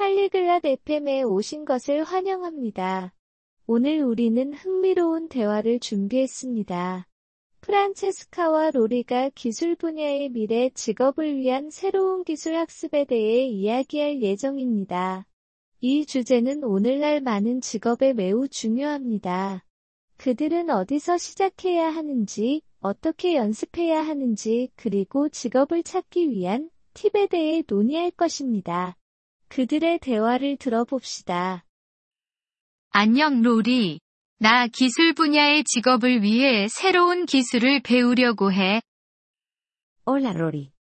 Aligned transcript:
팔리글랏 0.00 0.64
FM에 0.64 1.22
오신 1.24 1.66
것을 1.66 2.04
환영합니다. 2.04 3.12
오늘 3.66 4.02
우리는 4.02 4.54
흥미로운 4.54 5.28
대화를 5.28 5.78
준비했습니다. 5.78 7.06
프란체스카와 7.60 8.70
로리가 8.70 9.28
기술 9.34 9.76
분야의 9.76 10.30
미래 10.30 10.70
직업을 10.70 11.36
위한 11.36 11.68
새로운 11.68 12.24
기술 12.24 12.56
학습에 12.56 13.04
대해 13.04 13.44
이야기할 13.44 14.22
예정입니다. 14.22 15.26
이 15.82 16.06
주제는 16.06 16.64
오늘날 16.64 17.20
많은 17.20 17.60
직업에 17.60 18.14
매우 18.14 18.48
중요합니다. 18.48 19.66
그들은 20.16 20.70
어디서 20.70 21.18
시작해야 21.18 21.90
하는지, 21.90 22.62
어떻게 22.80 23.36
연습해야 23.36 24.00
하는지, 24.00 24.70
그리고 24.76 25.28
직업을 25.28 25.82
찾기 25.82 26.30
위한 26.30 26.70
팁에 26.94 27.26
대해 27.26 27.62
논의할 27.68 28.10
것입니다. 28.10 28.96
그들의 29.50 29.98
대화를 29.98 30.56
들어봅시다. 30.58 31.64
안녕 32.90 33.42
로리. 33.42 33.98
나 34.38 34.68
기술 34.68 35.12
분야의 35.12 35.64
직업을 35.64 36.22
위해 36.22 36.68
새로운 36.68 37.26
기술을 37.26 37.82
배우려고 37.82 38.52
해. 38.52 38.80
Hola 40.06 40.30
Rory. 40.30 40.72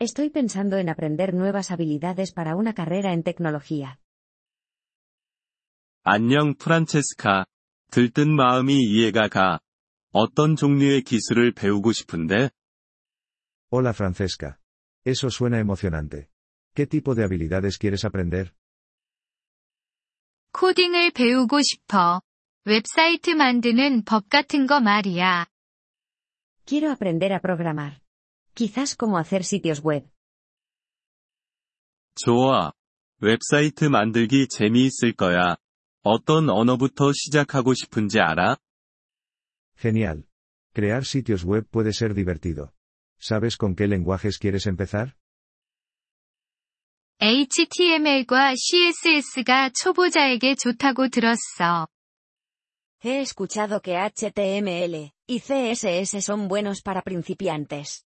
Estoy 0.00 0.30
pensando 0.30 0.78
en 0.78 0.88
aprender 0.88 1.34
nuevas 1.34 1.70
habilidades 1.70 2.32
para 2.32 2.56
una 2.56 2.72
carrera 2.72 3.12
en 3.12 3.22
tecnología. 3.22 3.98
안녕 6.02 6.54
프란체스카. 6.56 7.44
들뜬 7.90 8.34
마음이 8.34 8.74
이해가 8.74 9.28
가. 9.28 9.60
어떤 10.12 10.56
종류의 10.56 11.02
기술을 11.02 11.52
배우고 11.52 11.92
싶은데? 11.92 12.48
Hola 13.70 13.90
Francesca. 13.90 14.56
Eso 15.04 15.28
suena 15.28 15.58
emocionante. 15.58 16.33
¿Qué 16.73 16.87
tipo 16.87 17.15
de 17.15 17.23
habilidades 17.23 17.77
quieres 17.77 18.05
aprender? 18.05 18.53
코딩을 20.53 21.11
배우고 21.11 21.61
싶어. 21.61 22.21
웹사이트 22.65 23.31
만드는 23.31 24.03
법 24.03 24.29
같은 24.29 24.67
거 24.67 24.79
말이야. 24.79 25.47
Quiero 26.65 26.91
aprender 26.91 27.33
a 27.33 27.39
programar. 27.39 28.01
Quizás 28.53 28.95
cómo 28.95 29.17
hacer 29.17 29.43
sitios 29.43 29.81
web. 29.83 30.07
좋아. 32.15 32.73
웹사이트 33.21 33.85
만들기 33.85 34.47
재미있을 34.49 35.13
거야. 35.13 35.55
어떤 36.03 36.49
언어부터 36.49 37.11
시작하고 37.13 37.73
싶은지 37.73 38.19
알아? 38.19 38.57
Genial. 39.77 40.23
Crear 40.73 41.03
sitios 41.03 41.45
web 41.45 41.67
puede 41.69 41.91
ser 41.93 42.13
divertido. 42.13 42.73
¿Sabes 43.19 43.57
con 43.57 43.75
qué 43.75 43.87
lenguajes 43.87 44.37
quieres 44.37 44.67
empezar? 44.67 45.15
HTML과 47.23 48.53
CSS가 48.55 49.71
초보자에게 49.71 50.55
좋다고 50.55 51.09
들었어. 51.09 51.87
He 53.03 53.21
escuchado 53.21 53.81
que 53.81 53.95
HTML 53.95 55.11
y 55.27 55.39
CSS 55.39 56.17
son 56.17 56.47
buenos 56.47 56.81
para 56.81 57.01
principiantes. 57.01 58.03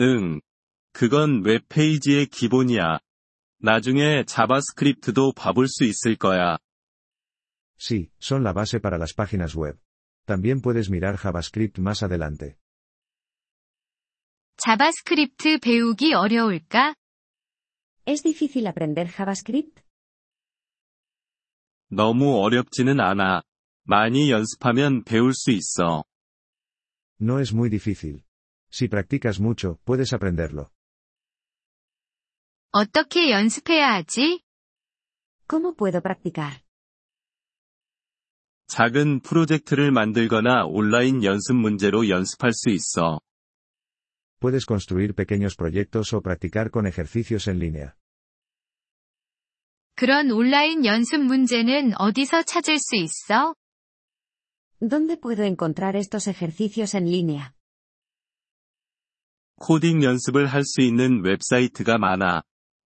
응. 0.00 0.40
그건 0.92 1.44
웹페이지의 1.44 2.26
기본이야. 2.26 3.00
나중에 3.60 4.24
자바스크립트도 4.24 5.32
봐볼 5.32 5.66
수 5.68 5.84
있을 5.84 6.16
거야. 6.16 6.58
Sí, 7.78 8.10
son 8.20 8.42
la 8.42 8.52
base 8.52 8.80
para 8.80 8.96
las 8.96 9.12
páginas 9.14 9.56
web. 9.56 9.78
También 10.26 10.60
puedes 10.60 10.90
mirar 10.90 11.16
JavaScript 11.16 11.80
más 11.80 12.02
adelante. 12.02 12.56
자바스크립트 14.56 15.58
배우기 15.60 16.14
어려울까? 16.14 16.94
¿Es 18.05 18.21
difícil 18.23 18.67
aprender 18.67 19.07
JavaScript? 19.09 19.81
너무 21.89 22.41
어렵지는 22.43 22.99
않아. 22.99 23.43
많이 23.83 24.29
연습하면 24.31 25.03
배울 25.03 25.33
수 25.33 25.51
있어. 25.51 26.03
No 27.21 27.39
es 27.39 27.53
muy 27.53 27.69
difícil. 27.69 28.23
Si 28.71 28.87
practicas 28.89 29.39
mucho, 29.39 29.77
puedes 29.85 30.13
aprenderlo. 30.13 30.69
어떻게 32.71 33.29
연습해야 33.29 33.93
하지? 33.93 34.41
¿Cómo 35.47 35.75
puedo 35.75 36.01
practicar? 36.01 36.61
작은 38.67 39.21
프로젝트를 39.21 39.91
만들거나 39.91 40.65
온라인 40.65 41.23
연습 41.23 41.55
문제로 41.55 42.09
연습할 42.09 42.51
수 42.53 42.69
있어. 42.69 43.21
Puedes 44.42 44.66
construir 44.66 45.14
pequeños 45.14 45.56
proyectos 45.56 46.12
o 46.12 46.22
practicar 46.22 46.70
con 46.70 46.86
ejercicios 46.86 47.48
en 47.48 47.58
línea. 47.58 47.96
그런 49.96 50.30
온라인 50.30 50.84
연습 50.84 51.18
문제는 51.20 51.94
어디서 51.98 52.44
찾을 52.44 52.78
수 52.78 52.94
있어? 52.94 53.54
¿Dónde 54.80 55.16
puedo 55.16 55.42
encontrar 55.42 55.96
estos 55.96 56.28
ejercicios 56.28 56.94
en 56.94 57.06
línea? 57.10 57.52
코딩 59.56 60.04
연습을 60.04 60.46
할 60.46 60.62
수 60.62 60.82
있는 60.82 61.24
웹사이트가 61.24 61.98
많아. 61.98 62.42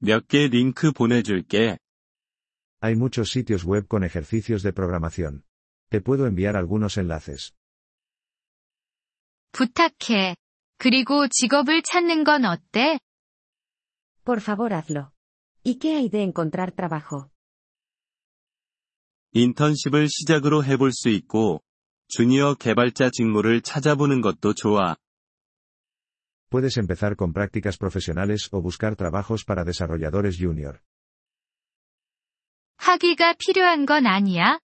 몇 0.00 0.26
개 0.26 0.48
링크 0.48 0.92
보내줄게. 0.92 1.76
Hay 2.80 2.94
muchos 2.96 3.30
sitios 3.30 3.64
web 3.64 3.86
con 3.88 4.04
ejercicios 4.04 4.62
de 4.62 4.72
programación. 4.72 5.44
Te 5.90 6.00
puedo 6.00 6.26
enviar 6.26 6.56
algunos 6.56 6.96
enlaces. 6.96 7.52
부탁해. 9.52 10.36
그리고 10.81 11.27
직업을 11.27 11.83
찾는 11.83 12.23
건 12.23 12.43
어때? 12.43 12.97
Por 14.25 14.41
favor 14.41 14.73
hazlo. 14.73 15.11
¿Y 15.63 15.77
qué 15.77 15.95
hay 15.95 16.09
de 16.09 16.23
encontrar 16.23 16.71
trabajo? 16.71 17.29
인턴십을 19.33 20.09
시작으로 20.09 20.63
해볼 20.63 20.91
수 20.91 21.09
있고, 21.09 21.61
주니어 22.07 22.55
개발자 22.55 23.11
직무를 23.11 23.61
찾아보는 23.61 24.21
것도 24.21 24.55
좋아. 24.55 24.95
Puedes 26.49 26.79
empezar 26.79 27.15
con 27.15 27.31
prácticas 27.31 27.77
profesionales 27.77 28.49
o 28.51 28.59
buscar 28.59 28.95
trabajos 28.95 29.45
para 29.45 29.63
desarrolladores 29.63 30.39
junior. 30.39 30.79
학위가 32.77 33.35
필요한 33.35 33.85
건 33.85 34.07
아니야? 34.07 34.57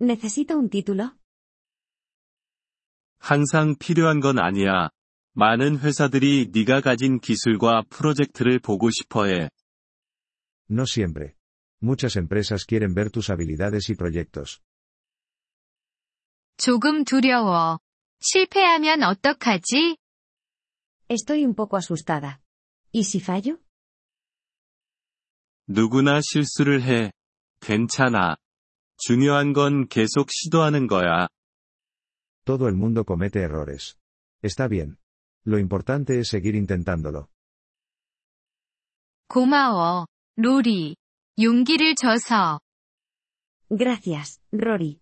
¿Necesito 0.00 0.54
un 0.54 0.70
título? 0.70 1.10
항상 3.18 3.74
필요한 3.76 4.20
건 4.20 4.38
아니야. 4.38 4.90
많은 5.32 5.78
회사들이 5.78 6.50
네가 6.52 6.80
가진 6.80 7.20
기술과 7.20 7.84
프로젝트를 7.88 8.58
보고 8.58 8.90
싶어 8.90 9.26
해. 9.26 9.48
No 10.70 10.82
siempre. 10.82 11.34
Muchas 11.82 12.16
empresas 12.18 12.64
quieren 12.66 12.94
ver 12.94 13.10
tus 13.10 13.30
habilidades 13.30 13.90
y 13.90 13.96
proyectos. 13.96 14.60
조금 16.56 17.04
두려워. 17.04 17.78
실패하면 18.20 19.02
어떡하지? 19.02 19.96
Estoy 21.08 21.44
un 21.44 21.54
poco 21.54 21.76
asustada. 21.76 22.40
¿Y 22.92 23.00
si 23.00 23.18
fallo? 23.18 23.58
누구나 25.66 26.20
실수를 26.20 26.82
해. 26.82 27.12
괜찮아. 27.60 28.36
중요한 28.96 29.52
건 29.52 29.88
계속 29.88 30.30
시도하는 30.30 30.86
거야. 30.86 31.28
Todo 32.44 32.68
el 32.68 32.74
mundo 32.74 33.04
comete 33.04 33.40
errores. 33.40 33.96
Está 34.42 34.68
bien. 34.68 34.96
Lo 35.50 35.58
importante 35.58 36.20
es 36.20 36.28
seguir 36.28 36.54
intentándolo. 36.54 37.28
고마워. 39.26 40.06
로리. 40.36 40.94
용기를 41.40 41.96
줘서. 41.96 42.60
Gracias, 43.68 44.40
Rory. 44.52 45.00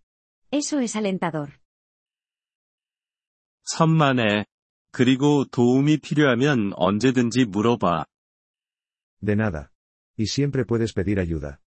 Eso 0.51 0.81
es 0.81 0.97
alentador. 0.97 1.53
천만에. 3.65 4.47
그리고 4.91 5.45
도움이 5.45 5.99
필요하면 5.99 6.73
언제든지 6.77 7.45
물어봐. 7.45 8.07
De 9.21 9.35
nada. 9.35 9.69
Y 10.19 10.25
siempre 10.25 10.65
puedes 10.65 10.95
pedir 10.95 11.21
ayuda. 11.21 11.59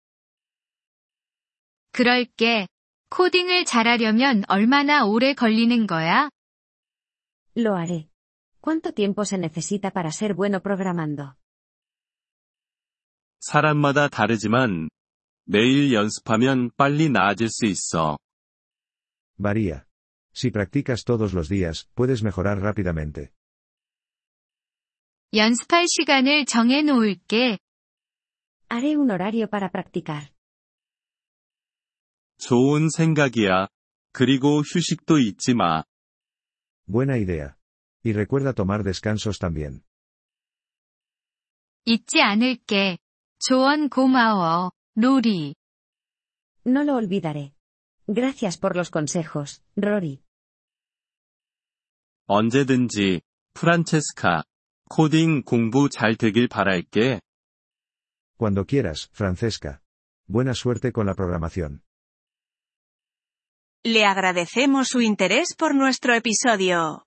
그럴게. 1.91 2.67
코딩을 3.11 3.65
잘하려면 3.65 4.43
얼마나 4.47 5.05
오래 5.05 5.35
걸리는 5.35 5.85
거야? 5.85 6.31
Lo 7.55 7.75
haré. 7.75 8.10
¿Cuánto 8.60 8.92
tiempo 8.92 9.24
se 9.24 9.38
necesita 9.38 9.90
para 9.90 10.10
ser 10.10 10.34
bueno 10.34 10.60
programando? 10.60 11.36
사람마다 13.40 14.08
다르지만, 14.08 14.88
매일 15.44 15.92
연습하면 15.92 16.70
빨리 16.76 17.08
나아질 17.08 17.48
수 17.48 17.66
있어. 17.66 18.18
Varía. 19.38 19.86
Si 20.34 20.50
practicas 20.50 21.04
todos 21.04 21.32
los 21.32 21.48
días, 21.48 21.88
puedes 21.94 22.22
mejorar 22.22 22.60
rápidamente. 22.60 23.30
연습할 25.32 25.86
시간을 25.88 26.46
정해 26.46 26.82
놓을게. 26.82 27.58
Haré 28.68 28.96
un 28.96 29.10
horario 29.10 29.46
para 29.46 29.70
practicar. 29.70 30.30
좋은 32.38 32.88
생각이야. 32.90 33.68
그리고 34.12 34.60
휴식도 34.60 35.18
잊지 35.18 35.54
마. 35.54 35.84
Buena 36.86 37.14
idea. 37.14 37.54
Y 38.02 38.12
recuerda 38.12 38.52
tomar 38.52 38.82
descansos 38.82 39.38
también. 39.38 39.82
잊지 41.84 42.20
않을게. 42.20 42.98
조언 43.38 43.88
고마워, 43.88 44.72
로리. 44.96 45.54
No 46.66 46.82
lo 46.82 46.94
olvidaré. 46.96 47.52
Gracias 48.08 48.58
por 48.58 48.76
los 48.76 48.90
consejos, 48.90 49.62
Rory. 49.76 50.22
언제든지, 52.26 53.20
프란체스카. 53.54 54.44
코딩 54.88 55.42
공부 55.42 55.88
잘 55.88 56.16
되길 56.16 56.48
바랄게. 56.48 57.20
Cuando 58.36 58.64
quieras, 58.66 59.08
Francesca. 59.12 59.80
Buena 60.26 60.54
suerte 60.54 60.92
con 60.92 61.06
la 61.06 61.14
programación. 61.14 61.82
Le 63.84 64.04
agradecemos 64.04 64.88
su 64.88 65.00
interés 65.00 65.54
por 65.56 65.74
nuestro 65.74 66.14
episodio. 66.14 67.06